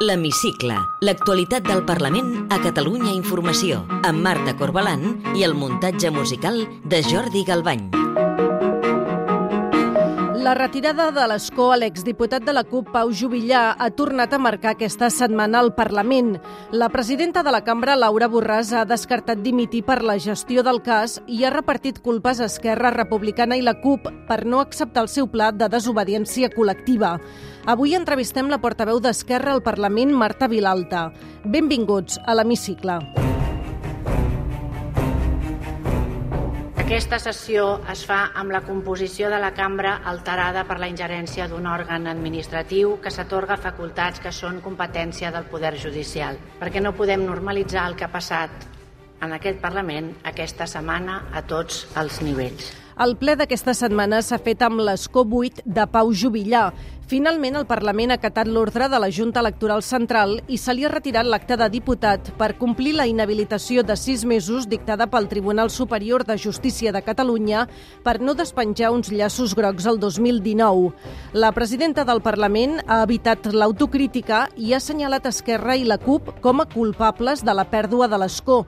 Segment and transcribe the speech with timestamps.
[0.00, 0.72] L'Hemicicle,
[1.04, 5.02] l'actualitat del Parlament a Catalunya Informació, amb Marta Corbalan
[5.36, 7.90] i el muntatge musical de Jordi Galbany.
[10.40, 14.72] La retirada de l'escó a l'exdiputat de la CUP, Pau Jubillà, ha tornat a marcar
[14.72, 16.38] aquesta setmana al Parlament.
[16.72, 21.20] La presidenta de la cambra, Laura Borràs, ha descartat dimitir per la gestió del cas
[21.28, 25.28] i ha repartit culpes a Esquerra Republicana i la CUP per no acceptar el seu
[25.28, 27.18] pla de desobediència col·lectiva.
[27.68, 31.10] Avui entrevistem la portaveu d'Esquerra al Parlament, Marta Vilalta.
[31.44, 32.96] Benvinguts a l'Hemicicle.
[36.80, 41.68] Aquesta sessió es fa amb la composició de la cambra alterada per la ingerència d'un
[41.68, 47.86] òrgan administratiu que s'atorga facultats que són competència del Poder Judicial, perquè no podem normalitzar
[47.86, 48.50] el que ha passat
[49.20, 52.72] en aquest Parlament aquesta setmana a tots els nivells.
[53.00, 56.66] El ple d'aquesta setmana s'ha fet amb l'escó 8 de Pau Jubillà.
[57.10, 60.90] Finalment, el Parlament ha acatat l'ordre de la Junta Electoral Central i se li ha
[60.92, 66.22] retirat l'acte de diputat per complir la inhabilitació de sis mesos dictada pel Tribunal Superior
[66.28, 67.64] de Justícia de Catalunya
[68.04, 70.92] per no despenjar uns llaços grocs el 2019.
[71.34, 76.62] La presidenta del Parlament ha evitat l'autocrítica i ha assenyalat Esquerra i la CUP com
[76.62, 78.60] a culpables de la pèrdua de l'escó.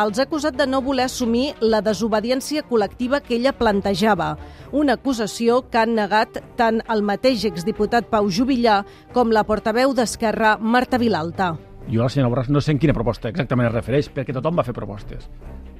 [0.00, 4.36] Els ha acusat de no voler assumir la desobediència col·lectiva que ella plantejava,
[4.70, 10.56] una acusació que han negat tant el mateix exdiputat Pau Jubillà com la portaveu d'Esquerra,
[10.60, 11.56] Marta Vilalta.
[11.88, 14.64] Jo, la senyora Borràs, no sé en quina proposta exactament es refereix, perquè tothom va
[14.66, 15.26] fer propostes.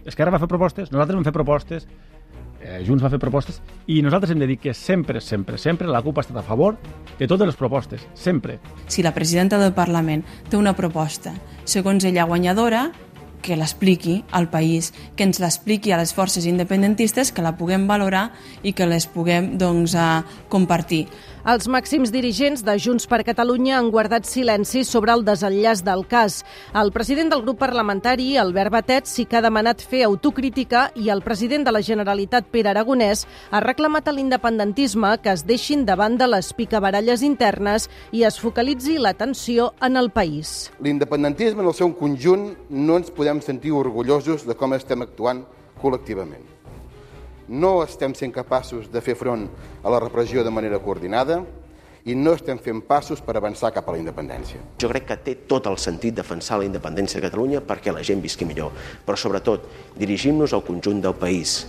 [0.05, 1.87] Esquerra va fer propostes, nosaltres vam fer propostes,
[2.61, 6.03] eh, Junts va fer propostes, i nosaltres hem de dir que sempre, sempre, sempre la
[6.03, 6.79] CUP ha estat a favor
[7.19, 8.59] de totes les propostes, sempre.
[8.89, 12.91] Si la presidenta del Parlament té una proposta, segons ella guanyadora,
[13.41, 18.31] que l'expliqui al país, que ens l'expliqui a les forces independentistes, que la puguem valorar
[18.63, 21.07] i que les puguem doncs, a compartir.
[21.41, 26.43] Els màxims dirigents de Junts per Catalunya han guardat silenci sobre el desenllaç del cas.
[26.77, 31.25] El president del grup parlamentari, Albert Batet, sí que ha demanat fer autocrítica i el
[31.25, 35.97] president de la Generalitat, Pere Aragonès, ha reclamat a l'independentisme que es deixin de
[36.29, 40.71] les picabaralles internes i es focalitzi l'atenció en el país.
[40.81, 45.47] L'independentisme en el seu conjunt no ens podem sentir orgullosos de com estem actuant
[45.81, 46.60] col·lectivament
[47.51, 49.49] no estem sent capaços de fer front
[49.83, 51.41] a la repressió de manera coordinada
[52.07, 54.63] i no estem fent passos per avançar cap a la independència.
[54.81, 58.23] Jo crec que té tot el sentit defensar la independència de Catalunya perquè la gent
[58.23, 58.73] visqui millor,
[59.05, 59.67] però sobretot
[59.99, 61.67] dirigim-nos al conjunt del país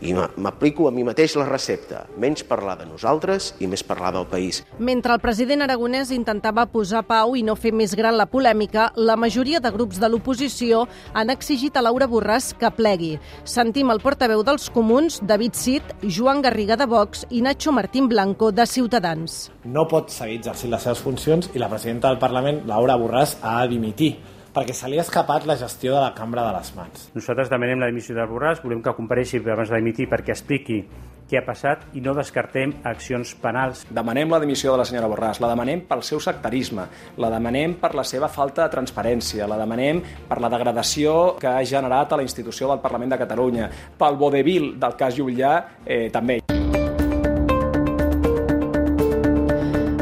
[0.00, 4.26] i m'aplico a mi mateix la recepta, menys parlar de nosaltres i més parlar del
[4.30, 4.62] país.
[4.78, 9.16] Mentre el president aragonès intentava posar pau i no fer més gran la polèmica, la
[9.16, 13.16] majoria de grups de l'oposició han exigit a Laura Borràs que plegui.
[13.44, 18.52] Sentim el portaveu dels comuns, David Cid, Joan Garriga de Vox i Nacho Martín Blanco
[18.52, 19.48] de Ciutadans.
[19.64, 23.62] No pot seguir exercint les seves funcions i la presidenta del Parlament, Laura Borràs, ha
[23.64, 24.16] de dimitir
[24.54, 27.08] perquè se li ha escapat la gestió de la cambra de les mans.
[27.14, 30.82] Nosaltres demanem la dimissió del Borràs, volem que compareixi abans de dimitir perquè expliqui
[31.28, 33.84] què ha passat i no descartem accions penals.
[33.92, 36.88] Demanem la dimissió de la senyora Borràs, la demanem pel seu sectarisme,
[37.20, 41.64] la demanem per la seva falta de transparència, la demanem per la degradació que ha
[41.64, 46.40] generat a la institució del Parlament de Catalunya, pel vodevil del cas Llullà eh, també.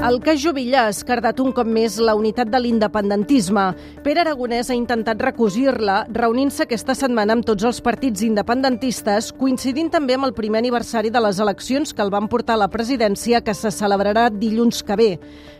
[0.07, 3.65] El cas Jovillà ha escardat un cop més la unitat de l'independentisme.
[4.05, 10.15] Pere Aragonès ha intentat recosir-la, reunint-se aquesta setmana amb tots els partits independentistes, coincidint també
[10.15, 13.51] amb el primer aniversari de les eleccions que el van portar a la presidència, que
[13.51, 15.11] se celebrarà dilluns que ve.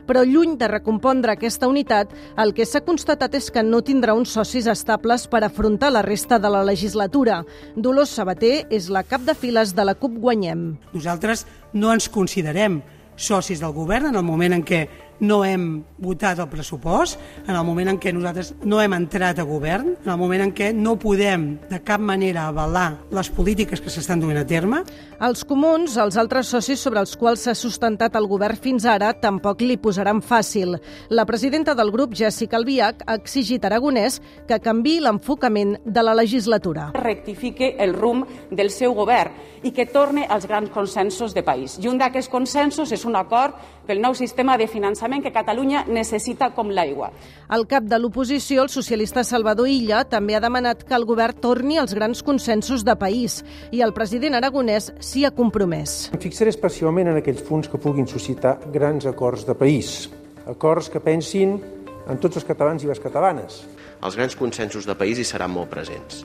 [0.07, 4.39] Però lluny de recompondre aquesta unitat, el que s'ha constatat és que no tindrà uns
[4.39, 7.43] socis estables per afrontar la resta de la legislatura.
[7.75, 10.69] Dolors Sabater és la cap de files de la CUP Guanyem.
[10.95, 12.85] Nosaltres no ens considerem
[13.17, 14.85] socis del govern en el moment en què
[15.21, 19.47] no hem votat el pressupost, en el moment en què nosaltres no hem entrat a
[19.49, 23.93] govern, en el moment en què no podem de cap manera avalar les polítiques que
[23.93, 24.83] s'estan duent a terme.
[25.23, 29.63] Els comuns, els altres socis sobre els quals s'ha sustentat el govern fins ara, tampoc
[29.65, 30.77] li posaran fàcil.
[31.09, 36.15] La presidenta del grup, Jessica Albiach, ha exigit a Aragonès que canvi l'enfocament de la
[36.15, 36.91] legislatura.
[36.95, 39.33] Rectifique el rumb del seu govern
[39.65, 41.79] i que torne als grans consensos de país.
[41.81, 46.51] I un d'aquests consensos és un acord pel nou sistema de finançament que Catalunya necessita
[46.57, 47.13] com l'aigua.
[47.53, 51.79] El cap de l'oposició, el socialista Salvador Illa, també ha demanat que el govern torni
[51.79, 53.41] als grans consensos de país
[53.71, 56.11] i el president aragonès s'hi ha compromès.
[56.13, 60.11] Em fixaré especialment en aquells punts que puguin suscitar grans acords de país,
[60.47, 61.61] acords que pensin
[62.07, 63.65] en tots els catalans i les catalanes.
[64.05, 66.23] Els grans consensos de país hi seran molt presents.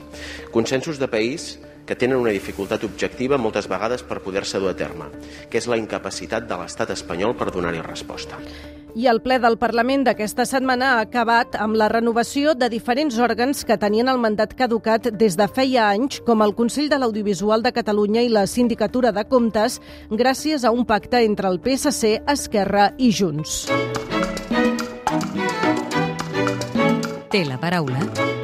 [0.52, 1.56] Consensos de país
[1.86, 5.10] que tenen una dificultat objectiva moltes vegades per poder-se dur a terme,
[5.50, 8.38] que és la incapacitat de l'estat espanyol per donar-hi resposta.
[8.92, 13.64] I el ple del Parlament d'aquesta setmana ha acabat amb la renovació de diferents òrgans
[13.64, 17.72] que tenien el mandat caducat des de feia anys, com el Consell de l'Audiovisual de
[17.72, 19.80] Catalunya i la Sindicatura de Comptes,
[20.10, 23.64] gràcies a un pacte entre el PSC, Esquerra i Junts.
[27.32, 28.41] Té la paraula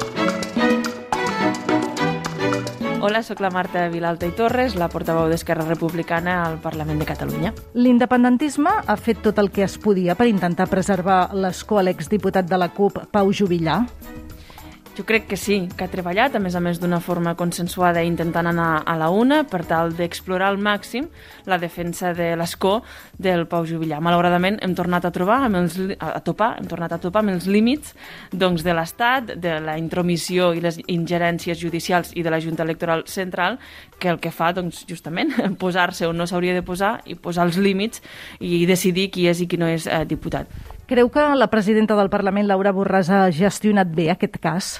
[3.01, 7.53] Hola, sóc la Marta Vilalta i Torres, la portaveu d'Esquerra Republicana al Parlament de Catalunya.
[7.79, 12.59] L'independentisme ha fet tot el que es podia per intentar preservar l'escó a l'exdiputat de
[12.59, 13.85] la CUP, Pau Jubillà?
[14.99, 18.49] Jo crec que sí, que ha treballat, a més a més d'una forma consensuada intentant
[18.49, 21.05] anar a la una per tal d'explorar al màxim
[21.47, 22.81] la defensa de l'escó
[23.15, 24.01] del Pau Jubillà.
[24.03, 27.47] Malauradament hem tornat a trobar amb els, a topar, hem tornat a topar amb els
[27.47, 27.93] límits
[28.33, 33.05] doncs, de l'Estat, de la intromissió i les ingerències judicials i de la Junta Electoral
[33.07, 33.55] Central,
[34.03, 35.31] que el que fa, doncs, justament,
[35.63, 38.03] posar-se on no s'hauria de posar i posar els límits
[38.43, 40.51] i decidir qui és i qui no és eh, diputat.
[40.91, 44.75] Creu que la presidenta del Parlament, Laura Borràs, ha gestionat bé aquest cas?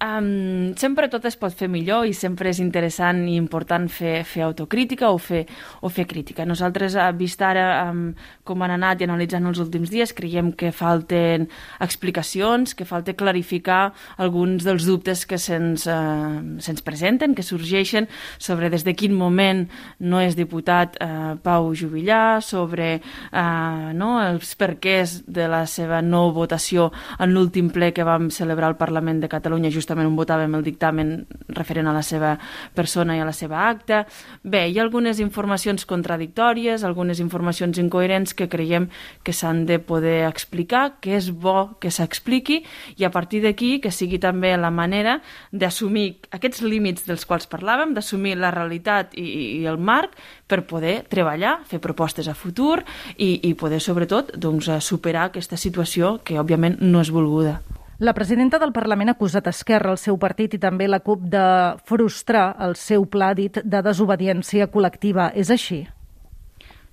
[0.00, 4.46] Um, sempre tot es pot fer millor i sempre és interessant i important fer, fer
[4.46, 5.42] autocrítica o fer,
[5.84, 6.46] o fer crítica.
[6.48, 8.14] Nosaltres, eh, vist ara um,
[8.48, 11.50] com han anat i analitzant els últims dies, creiem que falten
[11.84, 18.08] explicacions, que falta clarificar alguns dels dubtes que se'ns uh, se presenten, que sorgeixen
[18.38, 19.66] sobre des de quin moment
[20.00, 26.30] no és diputat uh, Pau Jubillà, sobre uh, no, els perquès de la seva no
[26.32, 26.88] votació
[27.20, 30.62] en l'últim ple que vam celebrar al Parlament de Catalunya just justament on votàvem el
[30.62, 32.36] dictamen referent a la seva
[32.74, 34.04] persona i a la seva acta.
[34.42, 38.88] Bé, hi ha algunes informacions contradictòries, algunes informacions incoherents que creiem
[39.24, 42.62] que s'han de poder explicar, que és bo que s'expliqui
[42.96, 45.20] i a partir d'aquí que sigui també la manera
[45.50, 49.26] d'assumir aquests límits dels quals parlàvem, d'assumir la realitat i,
[49.60, 50.14] i el marc
[50.46, 52.84] per poder treballar, fer propostes a futur
[53.16, 57.58] i, i poder sobretot doncs, superar aquesta situació que òbviament no és volguda.
[58.00, 61.40] La presidenta del Parlament ha acusat Esquerra, el seu partit i també la CUP de
[61.84, 65.26] frustrar el seu pla dit de desobediència col·lectiva.
[65.36, 65.82] És així?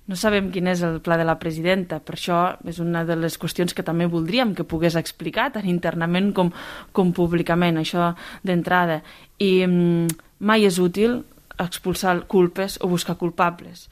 [0.04, 3.40] No sabem quin és el pla de la presidenta, per això és una de les
[3.40, 6.52] qüestions que també voldríem que pogués explicar tant internament com,
[6.92, 8.10] com públicament, això
[8.44, 9.00] d'entrada.
[9.40, 11.22] I mm, mai és útil
[11.56, 13.88] expulsar culpes o buscar culpables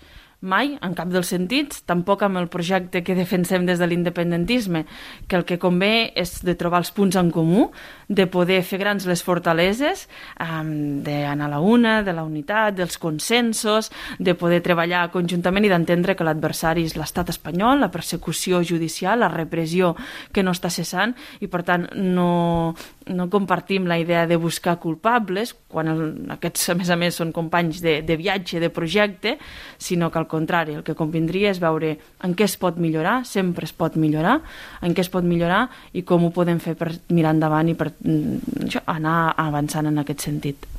[0.46, 4.84] mai, en cap dels sentits, tampoc amb el projecte que defensem des de l'independentisme,
[5.26, 7.70] que el que convé és de trobar els punts en comú,
[8.08, 10.06] de poder fer grans les fortaleses,
[10.40, 15.72] um, d'anar a la una, de la unitat, dels consensos, de poder treballar conjuntament i
[15.72, 19.94] d'entendre que l'adversari és l'estat espanyol, la persecució judicial, la repressió
[20.32, 22.74] que no està cessant, i per tant no,
[23.10, 26.02] no compartim la idea de buscar culpables, quan el,
[26.36, 29.36] aquests, a més a més, són companys de, de viatge, de projecte,
[29.78, 31.96] sinó que al contrari, el que convindria és veure
[32.26, 34.38] en què es pot millorar, sempre es pot millorar,
[34.84, 35.66] en què es pot millorar
[35.96, 39.18] i com ho podem fer per mirar endavant i per mm, això, anar
[39.48, 40.72] avançant en aquest sentit.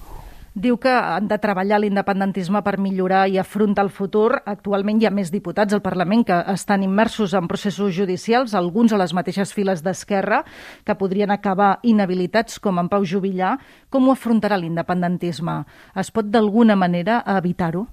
[0.58, 4.40] Diu que han de treballar l'independentisme per millorar i afrontar el futur.
[4.50, 8.98] Actualment hi ha més diputats al Parlament que estan immersos en processos judicials, alguns a
[8.98, 10.42] les mateixes files d'Esquerra,
[10.82, 13.54] que podrien acabar inhabilitats, com en Pau Jubillà.
[13.94, 15.60] Com ho afrontarà l'independentisme?
[15.94, 17.86] Es pot d'alguna manera evitar-ho?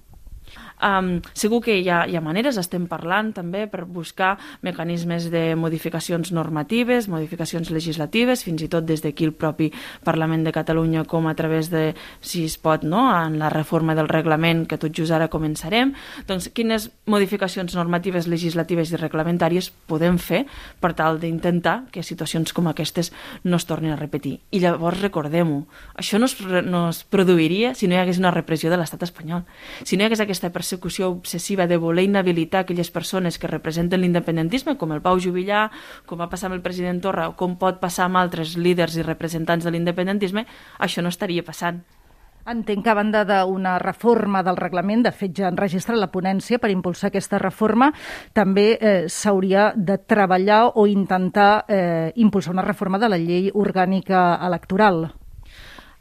[0.83, 5.55] Um, segur que hi ha, hi ha maneres, estem parlant també per buscar mecanismes de
[5.55, 9.71] modificacions normatives, modificacions legislatives, fins i tot des d'aquí el propi
[10.03, 13.07] Parlament de Catalunya com a través de, si es pot, no?
[13.15, 15.93] en la reforma del reglament que tot just ara començarem.
[16.27, 20.43] Doncs quines modificacions normatives, legislatives i reglamentàries podem fer
[20.83, 24.41] per tal d'intentar que situacions com aquestes no es tornin a repetir.
[24.51, 25.63] I llavors recordem-ho,
[25.95, 26.35] això no es,
[26.67, 29.45] no es produiria si no hi hagués una repressió de l'estat espanyol.
[29.83, 34.77] Si no hi hagués aquesta persecució obsessiva de voler inhabilitar aquelles persones que representen l'independentisme,
[34.77, 35.69] com el Pau Jubillà,
[36.05, 39.05] com va passar amb el president Torra, o com pot passar amb altres líders i
[39.05, 40.45] representants de l'independentisme,
[40.79, 41.83] això no estaria passant.
[42.45, 46.69] Entenc que a banda d'una reforma del reglament, de fet ja enregistra la ponència per
[46.69, 47.89] impulsar aquesta reforma,
[48.37, 54.27] també eh, s'hauria de treballar o intentar eh, impulsar una reforma de la llei orgànica
[54.45, 55.07] electoral.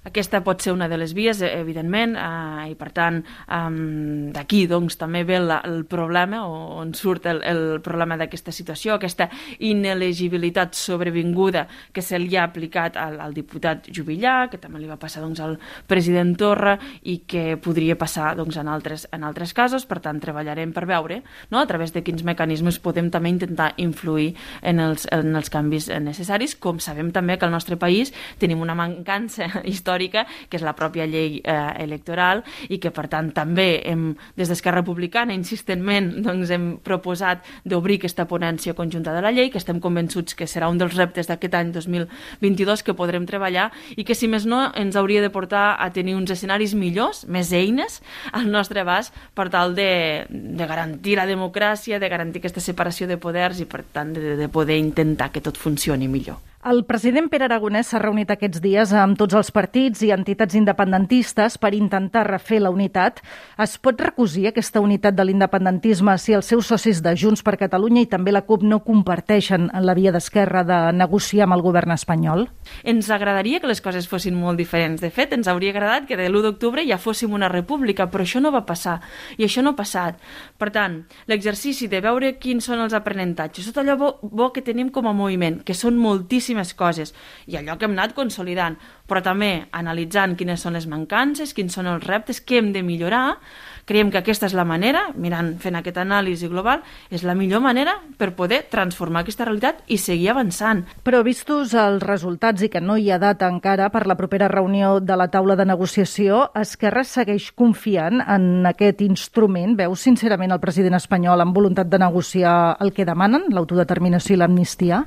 [0.05, 4.67] Aquesta pot ser una de les vies, eh, evidentment, eh, i per tant um, d'aquí
[4.69, 9.31] doncs, també ve la, el problema, o on surt el, el problema d'aquesta situació, aquesta
[9.65, 14.99] inelegibilitat sobrevinguda que se li ha aplicat al, al diputat Jubillà, que també li va
[15.01, 15.57] passar doncs, al
[15.89, 16.77] president Torra
[17.09, 21.23] i que podria passar doncs, en, altres, en altres casos, per tant treballarem per veure
[21.49, 21.63] no?
[21.63, 26.59] a través de quins mecanismes podem també intentar influir en els, en els canvis necessaris,
[26.61, 30.75] com sabem també que al nostre país tenim una mancança històrica històrica, que és la
[30.75, 36.51] pròpia llei eh, electoral, i que, per tant, també hem, des d'Esquerra Republicana, insistentment, doncs,
[36.51, 40.79] hem proposat d'obrir aquesta ponència conjunta de la llei, que estem convençuts que serà un
[40.79, 45.23] dels reptes d'aquest any 2022 que podrem treballar i que, si més no, ens hauria
[45.23, 48.01] de portar a tenir uns escenaris millors, més eines
[48.33, 53.19] al nostre abast per tal de, de garantir la democràcia, de garantir aquesta separació de
[53.21, 56.54] poders i, per tant, de, de poder intentar que tot funcioni millor.
[56.65, 61.59] El president Pere Aragonès s'ha reunit aquests dies amb tots els partits i entitats independentistes
[61.61, 63.19] per intentar refer la unitat.
[63.61, 68.07] Es pot recosir aquesta unitat de l'independentisme si els seus socis de Junts per Catalunya
[68.07, 71.93] i també la CUP no comparteixen en la via d'esquerra de negociar amb el govern
[71.93, 72.47] espanyol?
[72.81, 75.05] Ens agradaria que les coses fossin molt diferents.
[75.05, 78.41] De fet, ens hauria agradat que de l'1 d'octubre ja fóssim una república, però això
[78.41, 79.03] no va passar
[79.37, 80.17] i això no ha passat.
[80.57, 80.97] Per tant,
[81.29, 85.13] l'exercici de veure quins són els aprenentatges, tot allò bo, bo que tenim com a
[85.13, 87.15] moviment, que són moltíssims moltíssimes coses
[87.47, 88.77] i allò que hem anat consolidant,
[89.09, 93.37] però també analitzant quines són les mancances, quins són els reptes, què hem de millorar,
[93.85, 97.99] creiem que aquesta és la manera, mirant, fent aquesta anàlisi global, és la millor manera
[98.17, 100.85] per poder transformar aquesta realitat i seguir avançant.
[101.05, 105.01] Però vistos els resultats i que no hi ha data encara per la propera reunió
[105.01, 109.77] de la taula de negociació, Esquerra segueix confiant en aquest instrument?
[109.77, 115.05] Veu sincerament el president espanyol amb voluntat de negociar el que demanen, l'autodeterminació i l'amnistia?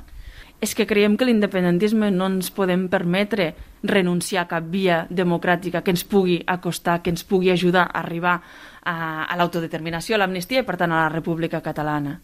[0.60, 5.94] És que creiem que l'independentisme no ens podem permetre renunciar a cap via democràtica que
[5.94, 8.40] ens pugui acostar, que ens pugui ajudar a arribar
[8.82, 12.18] a, a l'autodeterminació, a l'amnistia i, per tant, a la República Catalana.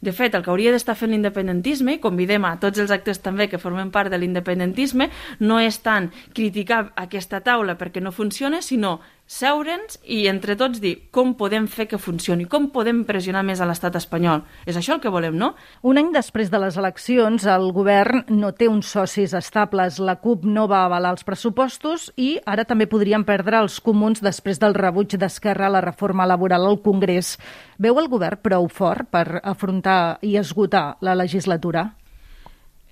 [0.00, 3.48] De fet, el que hauria d'estar fent l'independentisme, i convidem a tots els actors també
[3.50, 5.10] que formen part de l'independentisme,
[5.40, 8.98] no és tant criticar aquesta taula perquè no funciona, sinó
[9.28, 13.68] seure'ns i entre tots dir com podem fer que funcioni, com podem pressionar més a
[13.68, 14.42] l'estat espanyol.
[14.66, 15.52] És això el que volem, no?
[15.84, 20.00] Un any després de les eleccions, el govern no té uns socis estables.
[20.00, 24.58] La CUP no va avalar els pressupostos i ara també podrien perdre els comuns després
[24.58, 27.36] del rebuig d'Esquerra a la reforma laboral al Congrés.
[27.78, 31.90] Veu el govern prou fort per afrontar i esgotar la legislatura?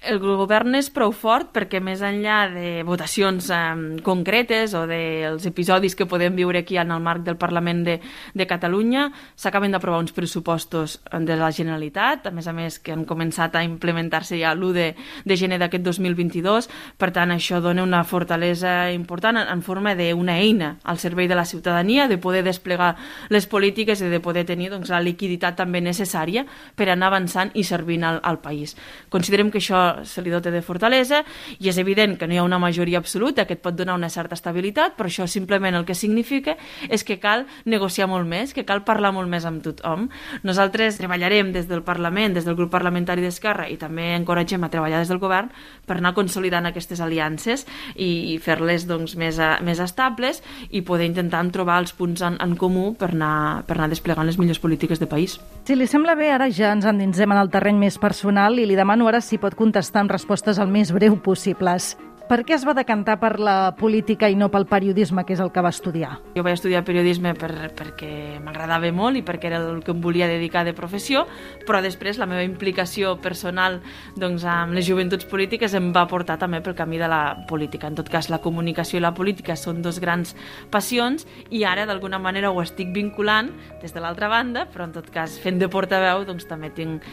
[0.07, 3.61] El govern és prou fort perquè més enllà de votacions eh,
[4.07, 7.97] concretes o dels episodis que podem viure aquí en el marc del Parlament de,
[8.35, 13.05] de Catalunya s'acaben d'aprovar uns pressupostos de la Generalitat, a més a més que han
[13.09, 14.87] començat a implementar-se ja l'1 de,
[15.25, 20.39] de gener d'aquest 2022, per tant això dona una fortalesa important en, en forma d'una
[20.39, 22.95] eina al servei de la ciutadania, de poder desplegar
[23.31, 26.47] les polítiques i de poder tenir doncs, la liquiditat també necessària
[26.77, 28.77] per anar avançant i servint al, al país.
[29.11, 31.23] Considerem que això se li dota de fortalesa
[31.59, 34.11] i és evident que no hi ha una majoria absoluta que et pot donar una
[34.13, 36.57] certa estabilitat, però això simplement el que significa
[36.89, 40.09] és que cal negociar molt més, que cal parlar molt més amb tothom.
[40.43, 45.01] Nosaltres treballarem des del Parlament, des del grup parlamentari d'Esquerra i també encoratgem a treballar
[45.03, 45.51] des del govern
[45.87, 51.45] per anar consolidant aquestes aliances i, fer-les doncs, més, a, més estables i poder intentar
[51.53, 55.11] trobar els punts en, en comú per anar, per anar desplegant les millors polítiques de
[55.11, 55.39] país.
[55.67, 58.77] Si li sembla bé, ara ja ens endinsem en el terreny més personal i li
[58.79, 61.97] demano ara si pot contestar amb respostes el més breu possibles.
[62.27, 65.53] Per què es va decantar per la política i no pel periodisme, que és el
[65.55, 66.17] que va estudiar?
[66.35, 70.27] Jo vaig estudiar periodisme per, perquè m'agradava molt i perquè era el que em volia
[70.27, 71.23] dedicar de professió,
[71.69, 73.79] però després la meva implicació personal
[74.19, 77.87] doncs, amb les joventuts polítiques em va portar també pel camí de la política.
[77.87, 80.35] En tot cas, la comunicació i la política són dos grans
[80.75, 83.55] passions i ara d'alguna manera ho estic vinculant
[83.85, 87.07] des de l'altra banda, però en tot cas fent de portaveu doncs, també tinc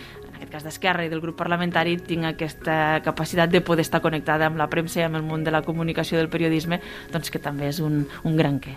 [0.43, 4.59] aquest cas d'Esquerra i del grup parlamentari, tinc aquesta capacitat de poder estar connectada amb
[4.59, 6.81] la premsa i amb el món de la comunicació del periodisme,
[7.11, 8.75] doncs que també és un, un gran què.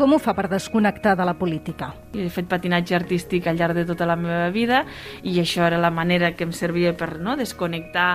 [0.00, 1.90] Com ho fa per desconnectar de la política?
[2.14, 4.78] Jo he fet patinatge artístic al llarg de tota la meva vida
[5.28, 8.06] i això era la manera que em servia per no, desconnectar.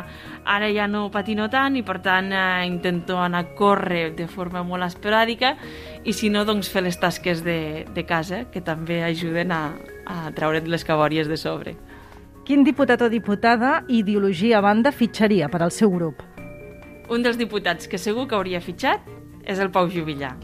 [0.49, 4.65] Ara ja no patino tant i per tant eh, intento anar a córrer de forma
[4.65, 5.53] molt esporàdica
[6.01, 9.65] i si no, doncs fer les tasques de, de casa que també ajuden a,
[10.09, 11.77] a treure't les cabòries de sobre.
[12.45, 16.19] Quin diputat o diputada, ideologia a banda, fitxaria per al seu grup?
[17.09, 19.07] Un dels diputats que segur que hauria fitxat
[19.49, 20.35] és el Pau Jubillà.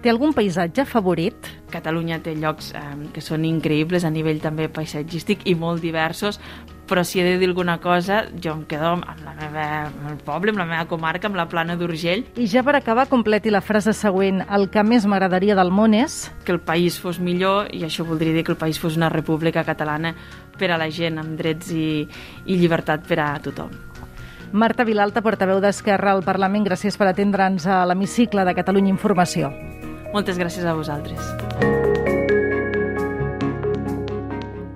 [0.00, 1.50] Té algun paisatge favorit?
[1.68, 2.80] Catalunya té llocs eh,
[3.12, 6.40] que són increïbles a nivell també paisatgístic i molt diversos,
[6.88, 10.18] però si he de dir alguna cosa, jo em quedo amb, la meva, amb el
[10.24, 12.26] poble, amb la meva comarca, amb la plana d'Urgell.
[12.36, 14.42] I ja per acabar, completi la frase següent.
[14.52, 16.28] El que més m'agradaria del món és...
[16.44, 19.64] Que el país fos millor, i això voldria dir que el país fos una república
[19.64, 20.14] catalana
[20.58, 22.04] per a la gent, amb drets i,
[22.46, 23.72] i llibertat per a tothom.
[24.54, 29.50] Marta Vilalta, portaveu d'Esquerra al Parlament, gràcies per atendre'ns a l'hemicicle de Catalunya Informació.
[30.14, 31.83] Moltes gràcies a vosaltres.